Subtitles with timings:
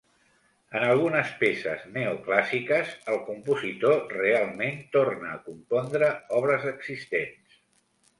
[0.77, 6.09] En algunes peces neoclàssiques el compositor realment tornà a compondre
[6.41, 7.61] obres existents.